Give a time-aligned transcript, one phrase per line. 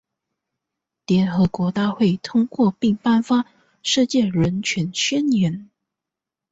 [1.05, 3.35] 联合国大会通过并颁布
[3.83, 5.53] 《世界人权宣言》。